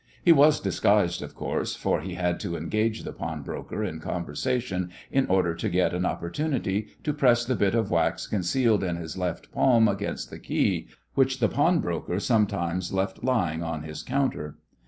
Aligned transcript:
He 0.25 0.31
was 0.31 0.59
disguised, 0.59 1.21
of 1.21 1.35
course, 1.35 1.75
for 1.75 2.01
he 2.01 2.15
had 2.15 2.39
to 2.39 2.57
engage 2.57 3.03
the 3.03 3.13
pawnbroker 3.13 3.83
in 3.83 3.99
conversation 3.99 4.89
in 5.11 5.27
order 5.27 5.53
to 5.53 5.69
get 5.69 5.93
an 5.93 6.07
opportunity 6.07 6.87
to 7.03 7.13
press 7.13 7.45
the 7.45 7.53
bit 7.55 7.75
of 7.75 7.91
wax 7.91 8.25
concealed 8.25 8.83
in 8.83 8.95
his 8.95 9.15
left 9.15 9.51
palm 9.51 9.87
against 9.87 10.31
the 10.31 10.39
key, 10.39 10.87
which 11.13 11.39
the 11.39 11.49
pawnbroker 11.49 12.19
sometimes 12.19 12.91
left 12.91 13.23
lying 13.23 13.61
on 13.61 13.83
his 13.83 14.01
counter. 14.01 14.57